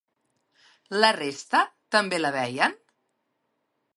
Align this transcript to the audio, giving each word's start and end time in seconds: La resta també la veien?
La 1.03 1.11
resta 1.17 1.61
també 1.97 2.21
la 2.21 2.33
veien? 2.39 2.75